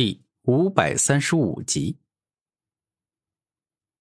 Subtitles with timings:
[0.00, 1.98] 第五百三十五集。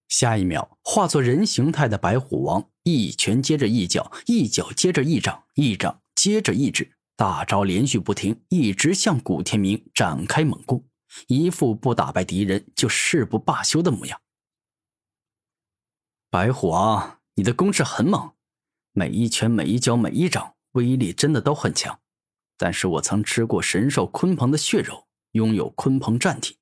[0.07, 10.87] 下一秒，化作人形态的白虎王一拳接着一脚，一脚接着一掌，一掌接着一指，大招连续不停，一直向古天明展开猛攻，
[11.29, 14.21] 一副不打败敌人就誓不罢休的模样。
[16.29, 18.33] 白虎王，你的攻势很猛，
[18.91, 21.99] 每一拳、每一脚、每一掌，威力真的都很强。
[22.55, 25.06] 但是我曾吃过神兽鲲鹏的血肉。
[25.37, 26.57] 拥有鲲鹏战体，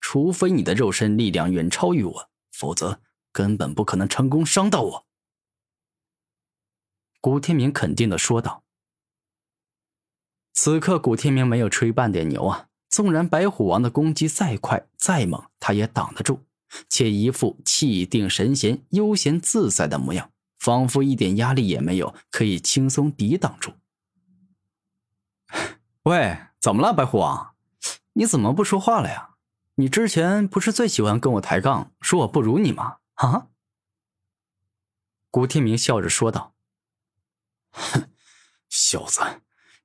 [0.00, 5.06] 除非你的肉身力量远超于我，否则根本不可能成功伤到我。”
[7.20, 8.62] 古天明肯定的说道。
[10.52, 12.68] 此刻，古天明没有吹半点牛啊！
[12.88, 16.44] 纵然白虎王的攻击再快再猛，他也挡得住，
[16.88, 23.72] 且一副气定神闲、悠闲自在的模样，仿佛一点压力也没有，可以轻松抵挡住。
[26.04, 27.53] 喂，怎么了，白虎王？
[28.14, 29.30] 你怎么不说话了呀？
[29.76, 32.98] 你之前不是最喜欢跟我抬杠，说我不如你吗？
[33.14, 33.48] 啊！
[35.32, 36.54] 古天明笑着说道
[37.74, 38.08] ：“哼，
[38.68, 39.20] 小子，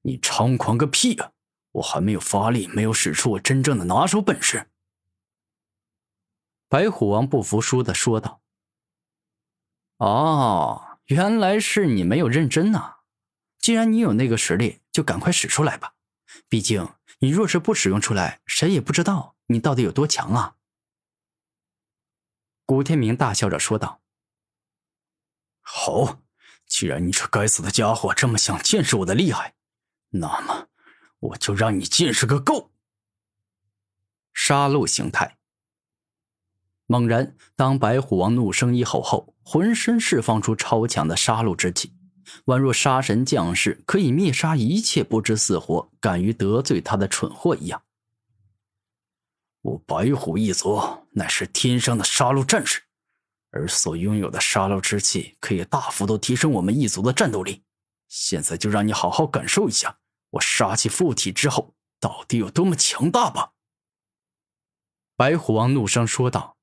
[0.04, 1.32] 你猖狂个屁啊！
[1.72, 4.70] 我还没有发力，没有使出我真正的拿手本事。”
[6.70, 8.44] 白虎王不服输的说道
[9.98, 12.98] ：“哦，原来是你没有认真呐！
[13.58, 15.96] 既然你有那个实力，就赶快使出来吧，
[16.48, 16.88] 毕竟……”
[17.20, 20.56] 你若是不使用出来，谁也不知道你到底有多强啊！
[22.66, 24.02] 古天明大笑着说道
[25.60, 26.22] ：“好，
[26.66, 29.56] 既然你这该死的家伙这么想见识我的厉害，
[30.10, 30.70] 那么
[31.20, 32.72] 我就让你见识个够！”
[34.34, 35.38] 杀戮形态。
[36.86, 41.99] 猛然，当白虎王怒声一吼后，浑身释放出超强的杀戮之气。
[42.46, 47.84] 宛若杀神降世，可以灭杀一切不知死活、敢于得罪他的蠢货一样。
[49.62, 50.80] 我白虎一族
[51.12, 52.84] 乃是天生的杀戮战士，
[53.52, 57.64] 而所拥有的杀戮之气可以大幅度提升我们一族的战斗力。
[58.08, 60.00] 现在就让你好好感受一下
[60.32, 63.52] 我杀气附体之后到底有多么强大吧！
[65.16, 66.58] 白虎王怒声说道：“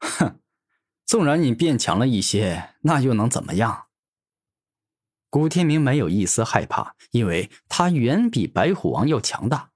[0.00, 0.40] 哼，
[1.04, 3.88] 纵然你变强了一些，那又能怎么样？”
[5.34, 9.72] 古天明没有一丝害怕，因为他远比白虎王要强大。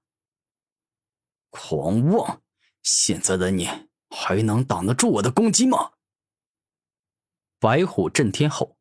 [1.49, 2.41] 狂妄！
[2.81, 3.67] 现在的你
[4.09, 5.91] 还能挡得住我的攻击吗？
[7.59, 8.77] 白虎震天吼！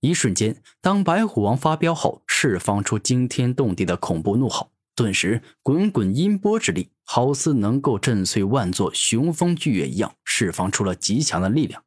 [0.00, 11.82] 一瞬间，当白虎王发飙后，释放出惊天动地的恐怖怒吼，顿时滚滚音波之力，好似能够震碎万座雄风巨岳一样，释放出了极强的力量。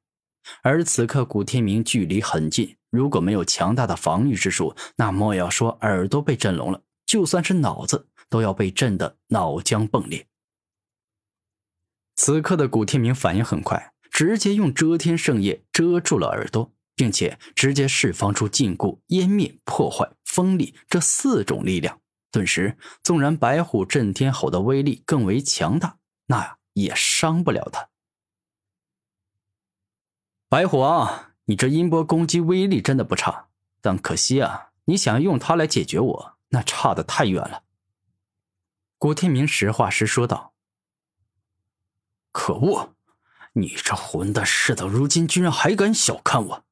[0.64, 2.76] 而此刻，古天明距离很近。
[2.90, 10.28] 如果没有强大的防御之术，那莫要说耳朵被震聋了，就算是脑子都要被震得脑浆迸裂。
[12.16, 22.02] 此刻的古天明反应很快，直接用遮天圣叶遮住了耳朵，并且直接释放出禁锢、湮灭、破坏、锋利这四种力量。
[22.32, 27.90] 顿时，纵然白虎震天吼的威力更为强大，那也伤不了他。
[30.50, 31.27] 白虎王。
[31.50, 33.48] 你这音波攻击威力真的不差，
[33.80, 37.64] 但可惜啊，你想要用它来解决我，那差的太远了。
[38.98, 40.54] 古天明实话实说道
[42.34, 42.96] ：“可恶，
[43.54, 46.66] 你这混蛋，事到如今居然还敢小看我！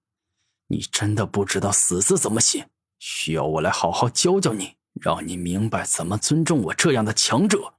[0.68, 2.69] 你真的不知道死字怎么写？
[3.00, 7.75] 需要我来好好教教你，让你明白怎么尊重我这样的强者。”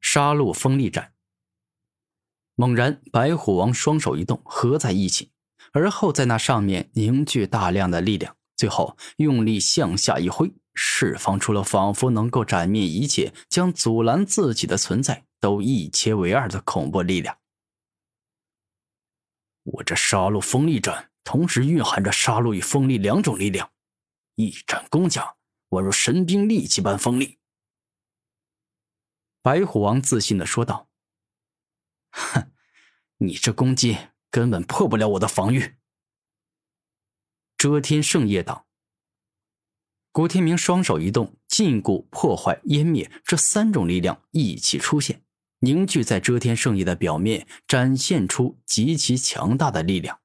[0.00, 1.11] 杀戮锋利斩。
[2.54, 5.32] 猛然，白虎王双手一动，合在一起，
[5.72, 17.38] 而后在那上面凝聚大量的力量，最后用力向下一挥，释放出了仿佛能够斩灭一切、将阻拦自己的存在都一切为二的恐怖力量。
[19.64, 23.70] 我这杀戮锋利斩，同时蕴含着杀戮与锋利两种力量，
[24.34, 25.36] 一斩攻甲，
[25.70, 27.38] 宛如神兵利器般锋利。
[29.40, 30.88] 白虎王自信的说道。
[32.10, 32.50] 哼，
[33.22, 33.96] 你这攻击
[34.30, 35.76] 根本破不了我的防御。
[37.56, 38.66] 遮天圣夜挡。
[40.10, 45.22] 古天明双手一动，禁锢、破坏、湮灭这三种力量一起出现，
[45.60, 50.18] 凝聚在遮天圣夜的表面，展现出极其强大的力量。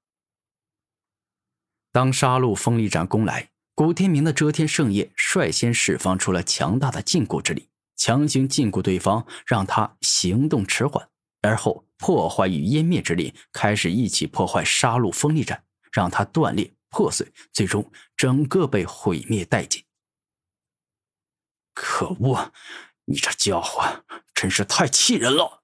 [1.92, 11.08] 当杀戮锋利斩攻来，古天明的遮天圣夜率先释放出了强大的禁锢之力，强行禁锢对方，让他行动迟缓。
[11.42, 19.84] 而后，破坏与湮灭之力开始一起破坏杀戮锋利斩，让它断裂破碎，最终整个被毁灭殆尽。
[21.74, 22.54] 可恶！
[23.06, 24.04] 你这家伙
[24.34, 25.64] 真是太气人了！”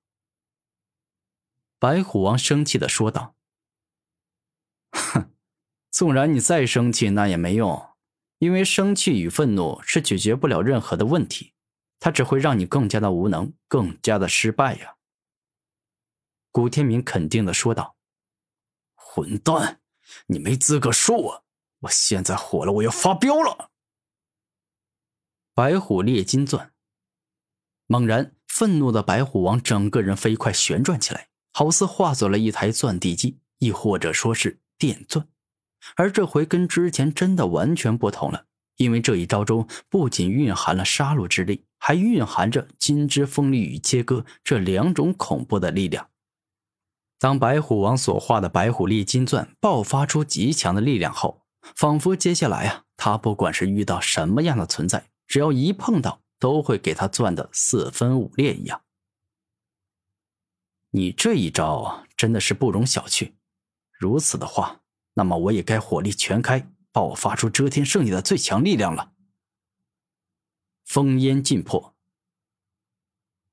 [1.80, 3.36] 白虎王生气的说道。
[4.94, 5.32] “哼，
[5.92, 7.90] 纵然你再生气，那也没用，
[8.40, 11.54] 因为生气与愤怒是解决不了任何的问题，
[12.00, 14.96] 它只会让你更加的无能，更加的失败呀。”
[16.54, 17.98] 古天明肯定的说道。
[18.96, 19.82] “混蛋，
[20.28, 21.44] 你没资格说我！
[21.80, 23.72] 我现在火了，我要发飙了！”
[25.54, 26.72] 白虎猎金钻。
[27.88, 31.28] 猛然，愤怒的白虎王整个人飞快旋转起来。
[31.56, 35.28] 好似化作了一台钻地机，亦或者说是电钻，
[35.96, 38.48] 而这回跟之前真的完全不同了，
[38.78, 46.10] 因为这一招中不仅蕴含了杀戮之力，还蕴含着金之锋利与切割这两种恐怖的力量。
[47.24, 58.81] 当白虎王所画的白虎力金钻爆发出极强的力量后，仿佛接下来啊，他不管是遇到什么样的存在，只要一碰到，都会给他钻的四分五裂一样。
[60.90, 63.31] 你这一招真的是不容小觑。
[63.98, 64.81] 如此的话，
[65.14, 69.14] 那么我也该火力全开，爆发出遮天圣业的最强力量了。
[70.86, 71.96] 烽烟尽破。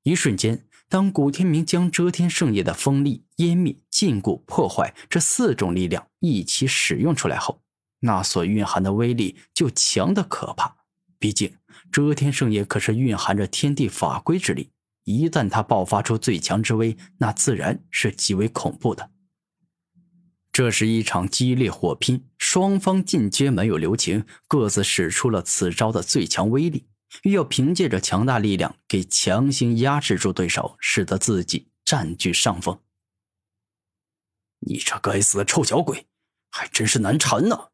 [0.02, 7.62] 一瞬间，当古天明将遮天圣业的锋利、湮灭、禁锢、破坏这四种力量一起使用出来后，
[8.00, 10.78] 那所蕴含的威力就强的可怕。
[11.20, 11.54] 毕竟，
[11.92, 14.70] 遮天圣业可是蕴含着天地法规之力。
[15.04, 19.10] 一旦他爆发出最强之威，那自然是极为恐怖的。
[20.50, 26.86] 这是一场激烈火拼，双方尽皆没有留情，各自使出了此招的最强威力，
[27.22, 32.80] 欲要凭借着强大力量给强行压制住对手，使得自己占据上风。
[34.60, 36.06] 你这该死的臭小鬼，
[36.50, 37.70] 还真是难缠呢！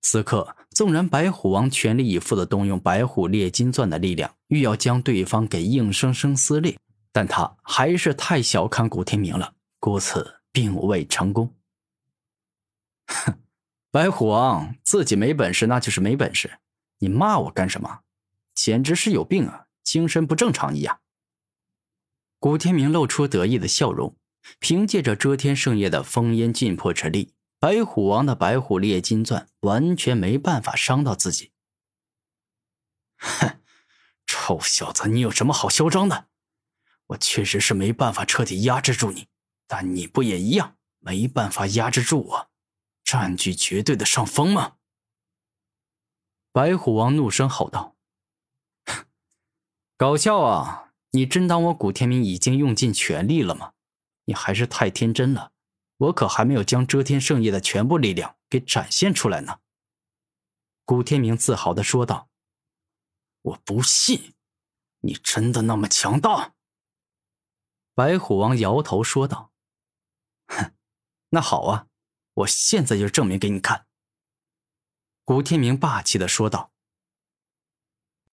[0.00, 6.78] 此刻，纵然白虎王全力以赴的动用白虎猎金钻的力量，欲要将对方给硬生生撕裂，
[7.10, 11.52] 但他还是太小看古天明了，故此并未成功。
[13.08, 13.34] 哼，
[13.90, 16.58] 白虎王自己没本事，那就是没本事，
[16.98, 18.00] 你骂我干什么？
[18.54, 21.00] 简直是有病啊，精神不正常一样。
[22.38, 24.16] 古天明露出得意的笑容，
[24.58, 27.34] 凭借着遮天圣夜的封烟尽破之力。
[27.58, 31.52] 白虎王的白虎烈金钻完全没办法伤到自己。
[33.16, 33.60] 哼，
[34.26, 36.28] 臭小子，你有什么好嚣张的？
[37.08, 39.28] 我确实是没办法彻底压制住你，
[39.66, 42.50] 但你不也一样没办法压制住我，
[43.04, 44.75] 占据绝对的上风吗？
[46.56, 47.96] 白虎王怒声吼道
[49.98, 50.90] ：“搞笑啊！
[51.10, 53.74] 你真当我古天明已经用尽全力了吗？
[54.24, 55.52] 你还是太天真了。”
[55.98, 59.58] 我可还没有将遮天圣业的全部力量给展现出来呢。”
[60.86, 62.30] 古天明自豪的说道。
[63.42, 64.32] “我不信，
[65.00, 66.54] 你真的那么强大？”
[67.92, 69.52] 白虎王摇头说道。
[70.48, 70.72] “哼，
[71.28, 71.88] 那好啊，
[72.32, 73.84] 我现在就证明给你看。”
[75.26, 76.75] 古天明霸气的说道。